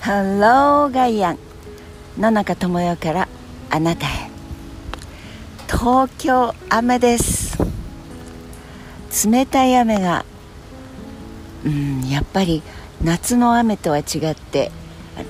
[0.00, 1.38] ハローガイアン
[2.18, 3.28] 野中智代から
[3.68, 4.30] あなたへ。
[5.66, 7.58] 東京雨です。
[9.28, 10.24] 冷たい雨が
[11.66, 12.62] うんやっぱり
[13.04, 14.72] 夏の雨とは違って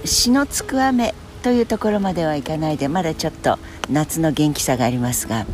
[0.04, 3.58] 血のつく雨というところまではいかないでまだちょっと
[3.90, 5.46] 夏の元気さがありますが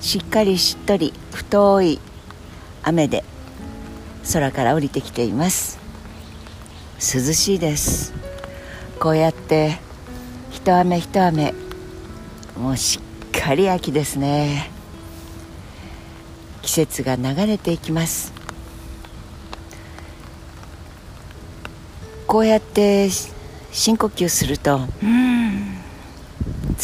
[0.00, 1.98] しっかりしっとり太い
[2.84, 3.24] 雨で
[4.32, 5.78] 空から降りてきています。
[7.00, 8.27] 涼しいです。
[9.00, 9.78] こうやって
[10.50, 11.54] 一雨一雨
[12.56, 12.98] もうし
[13.36, 14.70] っかり秋ですね。
[16.62, 18.32] 季節が流れていきます。
[22.26, 23.08] こうやって
[23.70, 24.80] 深呼吸すると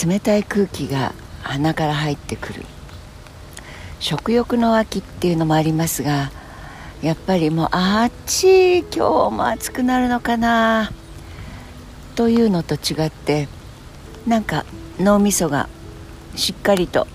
[0.07, 2.65] 冷たい空気が鼻から入ってくる。
[3.99, 6.31] 食欲の秋っていうのもありますが
[7.03, 10.93] やっぱりもうあっち今日も暑くなるのかな
[12.15, 13.49] というのと違って
[14.27, 14.65] なんか
[14.99, 15.69] 脳みそが
[16.37, 17.07] しっかりと、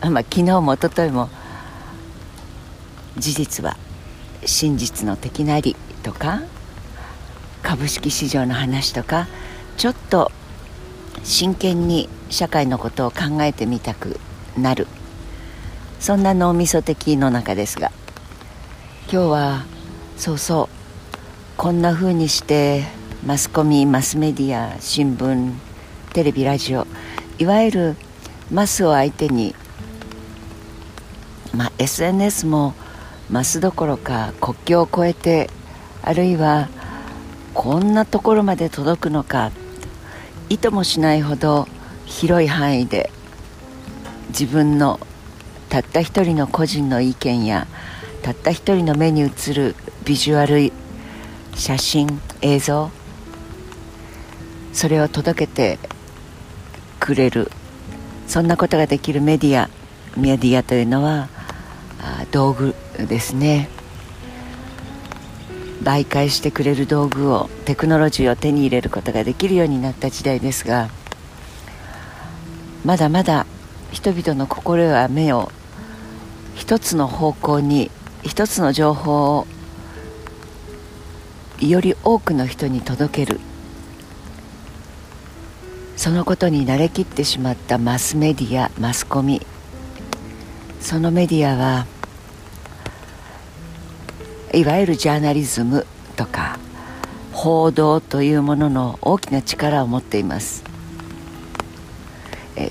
[0.00, 1.28] まあ、昨日も一昨日も
[3.18, 3.76] 事実は
[4.44, 6.42] 真実の敵なりとか
[7.62, 9.28] 株式市場の話とか
[9.76, 10.30] ちょっと
[11.22, 14.18] 真剣に社会のことを考えてみたく
[14.56, 14.86] なる。
[16.02, 17.92] そんな脳みそ的の中ですが
[19.02, 19.64] 今日は
[20.16, 22.82] そうそうこんな風にして
[23.24, 25.54] マスコミマスメディア新聞
[26.12, 26.88] テレビラジオ
[27.38, 27.96] いわゆる
[28.50, 29.54] マスを相手に、
[31.54, 32.74] まあ、SNS も
[33.30, 35.50] マスどころか国境を越えて
[36.02, 36.68] あるいは
[37.54, 39.52] こんなところまで届くのか
[40.48, 41.68] 意図もしないほど
[42.06, 43.12] 広い範囲で
[44.30, 44.98] 自分の
[45.68, 47.68] たった一人の個人の意見や
[48.22, 50.72] たった一人の目に映るビジュアル
[51.54, 52.90] 写真映像
[54.72, 55.78] それを届けて
[57.00, 57.50] くれる。
[58.26, 59.68] そんなことができるメディア
[60.16, 61.28] メディアというのは
[62.30, 63.68] 道具ですね。
[65.82, 70.88] 媒介してくれる道具をテクノロジーを手に入れることができるようになった時代ですが
[72.84, 73.46] まだまだ
[73.90, 75.50] 人々の心や目を
[76.54, 77.90] 一つの方向に
[78.22, 79.46] 一つの情報を
[81.60, 83.40] より多くの人に届ける
[85.96, 89.40] そのことに慣れきってしまったマスメディアマスコミ。
[90.80, 91.86] そのメディアは
[94.52, 95.86] いわゆるジャーナリズム
[96.16, 96.58] とか
[97.32, 100.64] 報道というものの大きな力を持っています。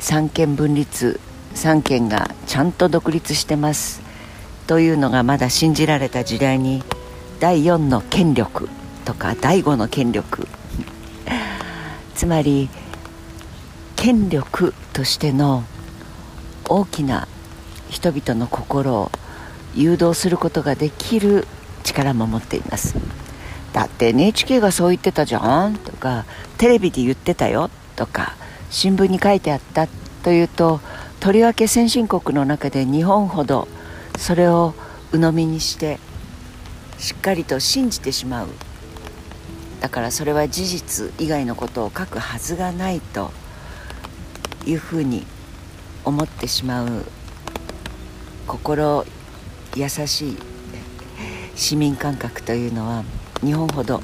[0.02, 1.20] 三権分立
[1.54, 4.02] 三権がちゃんと独立してます。
[4.68, 6.84] というのがまだ信じられた時代に
[7.40, 8.70] 第4の権力
[9.06, 10.48] とか第5の権力。
[12.16, 12.70] つまり
[14.02, 15.64] 権力としての
[16.68, 17.28] 大きな
[17.88, 19.12] 人々の心を
[19.76, 21.46] 誘導することができる
[21.84, 22.96] 力も持っています。
[23.74, 26.26] だって NHK がそう言ってたじゃんとか
[26.58, 28.34] テレビで言ってたよとか
[28.72, 29.88] 新聞に書いてあった
[30.24, 30.80] というと
[31.20, 33.68] とりわけ先進国の中で日本ほど
[34.18, 34.74] それを
[35.12, 36.00] 鵜呑みにして
[36.98, 38.48] しっかりと信じてしまう。
[39.80, 43.40] だからそれは事実以外のことを書くはずがないと。
[44.66, 45.26] いうふうに
[46.04, 47.06] 思ってしまう
[48.48, 49.06] 心
[49.76, 50.38] 優しい
[51.56, 53.04] 市民感覚というのは
[53.42, 54.02] 日本ほど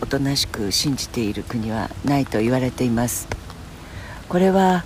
[0.00, 3.28] おとなしく信じている国はないと言われています
[4.28, 4.84] これは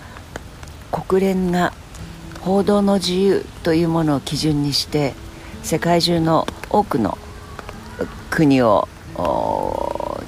[0.91, 1.73] 国連が
[2.41, 5.15] 報道の自由というものを基準にして
[5.63, 7.19] 世界中の多くの
[8.31, 8.89] 国を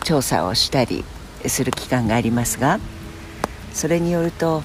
[0.05, 1.05] 調査をしたり
[1.47, 2.79] する機関がありますが
[3.75, 4.63] それによると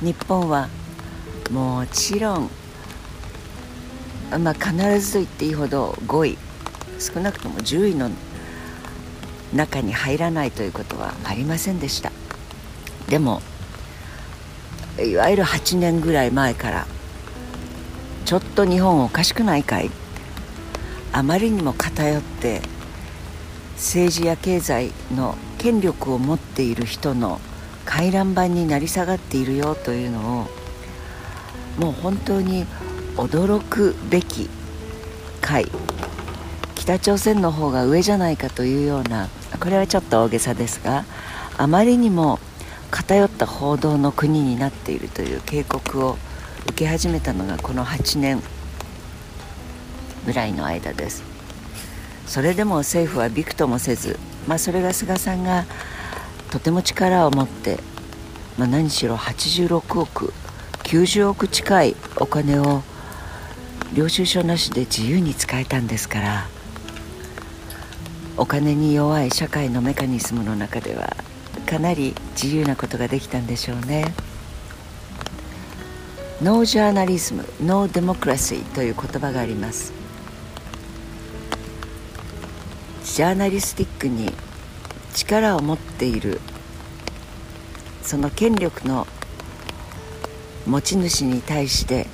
[0.00, 0.68] 日本は
[1.50, 2.50] もちろん
[4.38, 6.38] まあ、必ずと言っていいほど5位
[6.98, 8.10] 少なくとも10位の
[9.52, 12.10] 中に入らないということはありませんでした。
[13.08, 13.42] でも
[14.98, 16.86] いわゆる8年ぐらい前から
[18.24, 19.90] ちょっと日本おかしくないかい
[21.12, 22.62] あまりにも偏って
[23.74, 27.40] 政治や経済の権力を持っている人の
[27.84, 30.46] 回覧板になり下がっているよというのを
[31.78, 32.66] もう本当に
[33.16, 34.48] 驚くべき
[35.40, 35.66] 回。
[36.74, 39.28] 北朝鮮の方が上じゃないかというような
[39.58, 41.04] これはちょっと大げさですが
[41.56, 42.38] あまりにも
[42.90, 46.18] 偏った報道の国になっているという警告を
[46.66, 48.42] 受け始めたのがこの8年
[50.26, 51.22] ぐらいの間です。
[52.26, 55.64] それでも政府はびくともせずまあ、それが菅さんが
[56.54, 57.80] とても力を持って、
[58.56, 60.32] まあ、何しろ86億
[60.84, 62.82] 90億近いお金を
[63.92, 66.46] 領収書なしで自由に使えたんですから
[68.36, 71.16] お金に弱い社会のメカニズムの中では
[71.66, 74.14] かなり自由なことができたんでしょうね。
[76.40, 79.92] ノージャーナリズムノーデモクラシーという言葉があります
[83.04, 84.32] ジャーナリスティックに
[85.14, 86.40] 力を持っている
[88.02, 89.06] その権力の
[90.66, 92.06] 持ち主に対して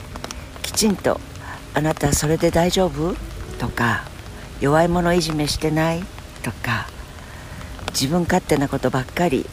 [0.63, 1.21] きちんと
[1.75, 3.17] 「あなたそれで大丈夫?」
[3.59, 4.05] とか
[4.61, 6.05] 「弱い者いじめしてない?」
[6.43, 6.89] とか
[7.93, 9.47] 自分勝手なことばっかり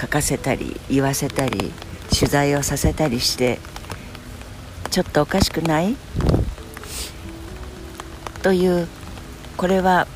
[0.00, 1.72] 書かせたり言わせたり
[2.10, 3.58] 取材をさせたりして
[4.90, 5.96] ちょっとおかしくない？
[8.42, 8.88] という
[9.56, 10.06] これは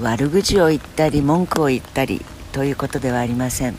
[0.00, 2.20] 悪口を言ったり文句を言ったり
[2.52, 3.76] ということではありません。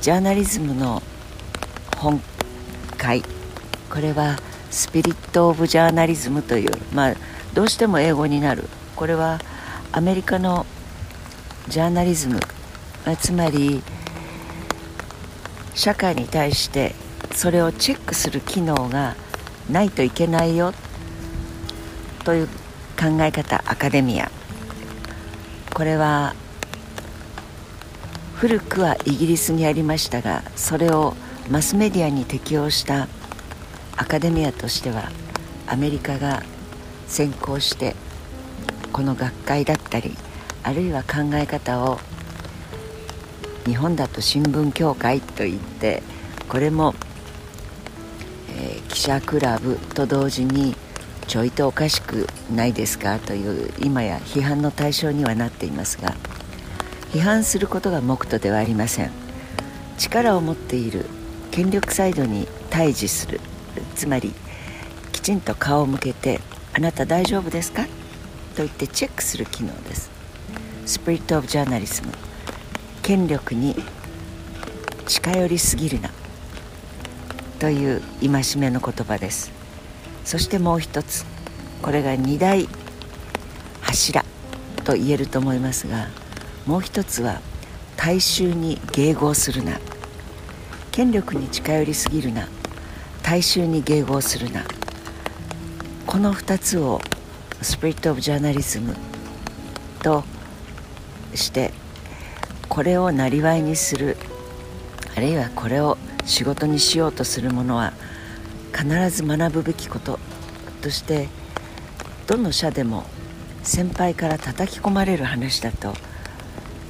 [0.00, 1.02] ジャーナリズムの
[1.96, 2.22] 本
[2.96, 3.22] 会。
[3.90, 4.38] これは
[4.70, 7.14] スピリット・オブ・ジャーナリズムというまあ
[7.52, 8.68] どうしても英語になる。
[8.96, 9.40] これは
[9.92, 10.64] アメリカの
[11.68, 12.40] ジャーナリズム。
[13.20, 13.82] つまり
[15.74, 16.94] 社会に対して
[17.34, 19.16] それをチェックする機能が
[19.70, 20.72] ないといけないよ
[22.24, 22.46] という
[22.98, 24.30] 考え方アカデミア。
[25.74, 26.34] これは
[28.36, 31.14] 古くはイギリスにありましたがそれを
[31.50, 33.08] マスメディアに適用した
[33.96, 35.10] アカデミアとしては
[35.66, 36.42] アメリカが
[37.08, 37.94] 先行して
[38.92, 40.16] この学会だったり
[40.62, 41.98] あるいは考え方を
[43.66, 46.02] 日本だと新聞協会といって
[46.48, 46.94] これも
[48.56, 50.76] えー、記者クラブと同時に
[51.26, 56.14] ちょいとおかしくないですかという今や批判の対象にはなっていますが
[57.12, 59.10] 批判することが目途ではありません。
[59.96, 61.06] 力を持っている
[61.50, 63.40] 権力サイドに対峙する
[63.94, 64.32] つまり
[65.12, 66.40] きちんと顔を向けて
[66.74, 67.84] 「あなた大丈夫ですか?」
[68.56, 70.10] と言ってチェックする機能です。
[70.86, 72.08] スピリット・オブ・ジャーナリズム。
[73.02, 73.76] 権力に
[75.06, 76.10] 近寄りすぎるな。
[77.58, 79.50] という戒めの言葉です。
[80.24, 81.24] そしてもう一つ
[81.82, 82.68] これが二大
[83.82, 84.24] 柱
[84.84, 86.08] と言えると思いますが
[86.66, 87.40] もう一つは
[87.96, 89.78] 大衆に迎合するな
[90.90, 92.48] 権力に近寄りすぎるな
[93.22, 94.62] 大衆に迎合するな
[96.06, 97.00] この2つを
[97.62, 98.94] スピリット・オブ・ジャーナリズム
[100.02, 100.24] と
[101.34, 101.72] して
[102.68, 104.16] これをなりわいにする
[105.16, 107.92] あるいはこれを仕事にしようとする者は
[108.74, 110.18] 必ず学ぶべきこと
[110.82, 111.28] として
[112.26, 113.04] どの社でも
[113.62, 115.94] 先輩から叩き込まれる話だと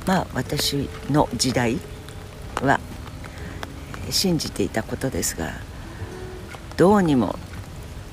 [0.07, 1.79] まあ私の時代
[2.63, 2.81] は
[4.11, 5.53] 信じていたことですが
[6.77, 7.37] どうにも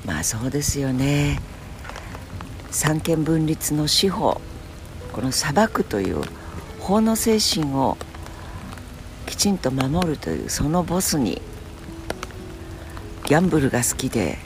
[0.04, 1.40] まあそうですよね。
[2.72, 4.40] 三権分立の司法
[5.12, 6.22] この裁くという
[6.80, 7.98] 法の精神を
[9.26, 11.42] きちんと守るというそのボスに
[13.32, 14.36] ギャンブルが好きで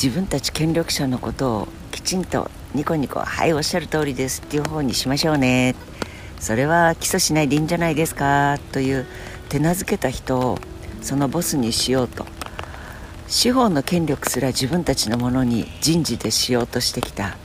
[0.00, 5.74] 自分たち権力者のことをきちんとニコニコ「はいおっしゃる通りです」っていう方にしましょうね。
[6.38, 9.06] それは起訴しないでいいんじゃないですかという
[9.48, 10.58] 手なずけた人を
[11.02, 12.26] そのボスにしようと。
[13.26, 17.36] 司法の権力すら自分たちのものに人事でしようとしてきた。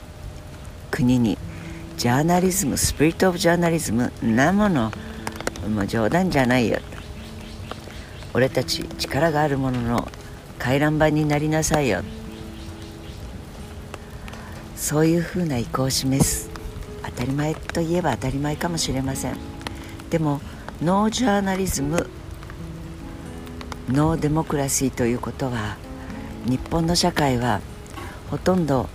[0.92, 1.38] 国に
[1.96, 4.92] ジャーナリズムスピリット・オブ・ジャーナリズムなもの
[5.68, 6.78] もう冗談じゃないよ
[8.32, 10.08] 俺たち力があるものの
[10.58, 12.02] 回覧板になりなさいよ。
[14.74, 16.50] そういうふうな意向を示す。
[17.04, 19.36] 当たり前といえば当たり前かもしれません。
[20.10, 20.40] でも
[20.82, 22.08] ノージャーナリズム
[23.88, 25.76] ノーデモクラシーということは
[26.44, 27.60] 日本の社会は
[28.30, 28.88] ほとんど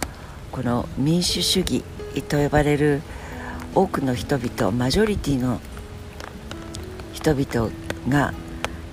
[0.52, 1.84] この民主主義
[2.28, 3.02] と呼ばれる
[3.74, 5.60] 多くの人々マジョリティの
[7.14, 7.72] 人々
[8.10, 8.34] が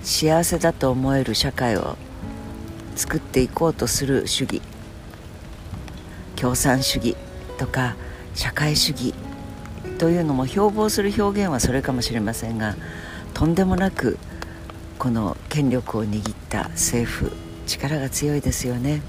[0.01, 1.97] 幸せだと思える社会を
[2.99, 4.61] 作っていこうとする主義。
[6.35, 7.15] 共産主義
[7.57, 7.95] とか
[8.35, 9.13] 社会主義
[9.99, 12.75] というのも標榜する表現はそれかもしれませんが
[13.33, 14.17] とんでもなく
[14.97, 17.31] この権力を握った政府
[17.67, 19.01] 力が強いですよね。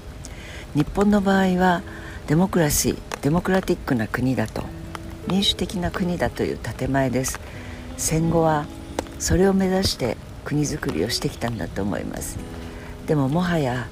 [0.73, 1.81] 日本の場合は
[2.27, 4.63] デモクラシーデモクラティックな国だと
[5.27, 7.41] 民主的な国だという建前です。
[7.97, 8.65] 戦後は
[9.19, 12.39] それを目指して国づくりをしてきたんだと思います。
[13.11, 13.89] でももはや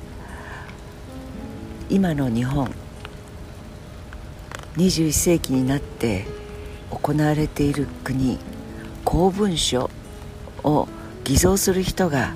[1.89, 2.73] 今の日本
[4.77, 6.25] 21世紀になって
[6.89, 8.39] 行われている国
[9.03, 9.89] 公文書
[10.63, 10.87] を
[11.25, 12.33] 偽造する人が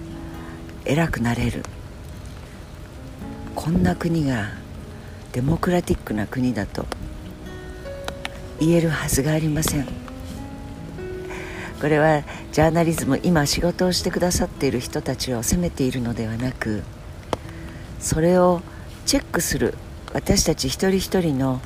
[0.84, 1.64] 偉くなれる。
[3.56, 4.50] こんな国が
[5.32, 6.86] デモクラティックな国だと
[8.60, 10.03] 言えるはずがありません。
[11.84, 12.24] これは
[12.54, 16.82] ジャーナリズム今仕事をしてくださっている人たちを責めているのではなく
[18.00, 18.62] それを
[19.06, 19.74] チェックする
[20.14, 21.60] 私たち一人一人の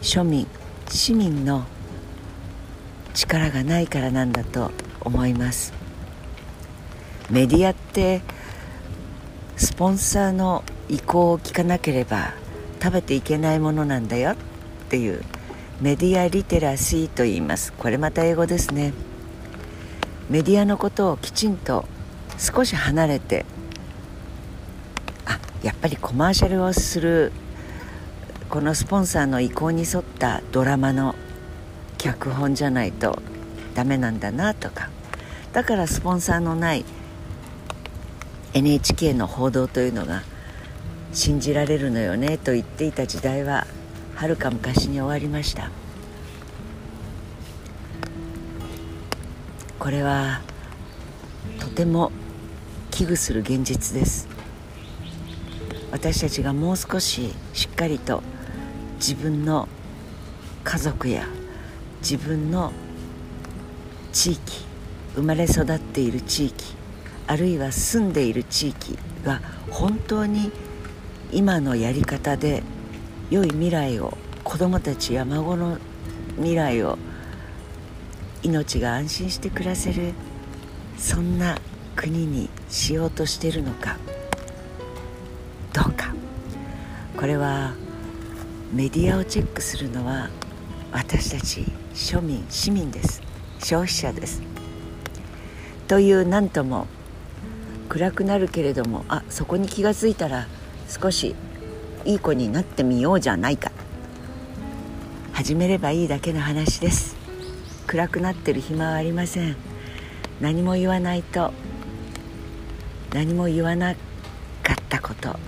[0.00, 0.46] 庶民
[0.88, 1.64] 市民の
[3.12, 5.72] 力がないからなんだと思います。
[7.30, 8.22] メディアって
[9.56, 12.34] スポンサーの意向を聞かなければ
[12.80, 14.36] 食べていけないものなんだよっ
[14.88, 15.24] ていう
[15.80, 17.72] メディアリテラシーと言います。
[17.72, 18.92] これまた英語ですね。
[20.28, 21.86] メディアのことをきちんと
[22.38, 23.44] 少し離れて
[25.24, 27.32] あやっぱりコマーシャルをする
[28.48, 31.14] このスポンサーの意向に沿ったドラマの
[31.98, 33.20] 脚本じゃないと
[33.74, 34.90] ダメなんだなとか。
[35.52, 36.84] だからスポンサーのない
[38.52, 40.22] NHK の報道というのが
[41.12, 43.66] 信じられるのよねと言っていた時代は
[44.14, 45.70] はるか昔に終わりました。
[49.78, 50.42] これは
[51.58, 52.12] とても
[52.90, 54.28] 危惧する現実です。
[55.90, 58.22] 私たちがもう少ししっかりと
[58.96, 59.68] 自分の
[60.62, 61.26] 家族や
[62.00, 62.72] 自分の
[64.12, 64.64] 地域
[65.14, 66.74] 生まれ育っている地域
[67.26, 69.40] あるいは住んでいる地域が
[69.70, 70.50] 本当に
[71.32, 72.62] 今のやり方で
[73.30, 75.78] 良い未来を子どもたちや孫の
[76.36, 76.98] 未来を
[78.42, 80.14] 命が安心して暮らせる
[80.98, 81.56] そんな
[81.94, 83.98] 国にしようとしているのか。
[85.72, 86.12] どうか。
[87.16, 87.74] これは
[88.72, 90.30] メディアをチェックするのは
[90.92, 93.22] 私たち庶民市民です。
[93.60, 94.42] 消費者です。
[95.86, 96.86] という何とも
[97.88, 100.46] 暗くなるけれどもあそこに気が付いたら
[100.88, 101.34] 少し
[102.04, 103.72] いい子になってみようじゃないか。
[105.32, 107.16] 始めればいいだけの話です。
[107.86, 109.56] 暗くなってる暇はありません。
[110.40, 111.52] 何も言わないと。
[113.12, 113.94] 何も言わな
[114.62, 115.38] かったこと。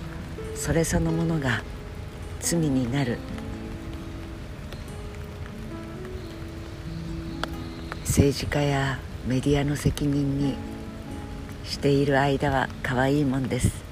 [0.55, 1.63] それそのものが
[2.39, 3.17] 罪になる。
[8.05, 10.55] 政治家やメディアの責任に
[11.63, 13.82] している間は可愛いもんです。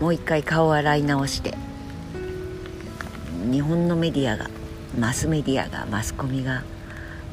[0.00, 1.54] もう一回顔を洗い直して。
[3.50, 4.48] 日本のメディアが
[4.98, 6.62] マスメディアがマスコミが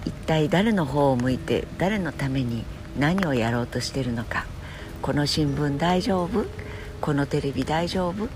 [0.05, 2.65] 一体誰の方を向いて誰のために
[2.97, 4.45] 何をやろうとしてるのか。
[5.01, 6.45] この新聞大丈夫？
[6.99, 8.27] このテレビ大丈夫？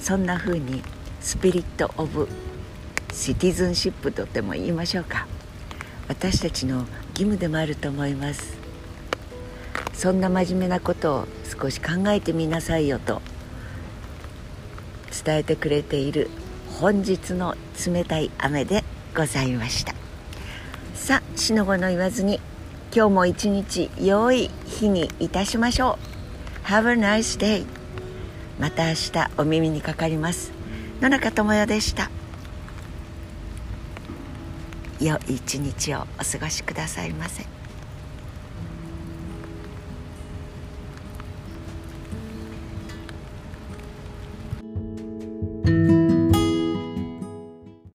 [0.00, 0.82] そんな風に
[1.20, 2.28] スピリット・オブ・
[3.12, 5.26] シティズンシップとでも言いましょうか。
[6.08, 8.56] 私たちの義務でもあると思います。
[9.92, 11.28] そんな真面目なことを
[11.60, 13.20] 少し考えてみなさいよと。
[15.24, 16.28] 伝えてくれている
[16.78, 18.84] 本日の冷たい雨で
[19.16, 19.94] ございました。
[20.94, 22.40] さあしのごの言わずに
[22.94, 25.98] 今日も一日良い日にいたしましょ
[26.64, 26.66] う。
[26.66, 27.64] Have a nice day
[28.58, 30.52] また明日お耳にかかります。
[31.00, 32.10] 野中智代でした。
[35.00, 37.44] 良い一日をお過ごしくださいませ。